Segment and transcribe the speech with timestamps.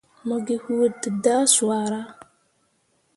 [0.27, 2.01] Mo gi huu dǝdah swara.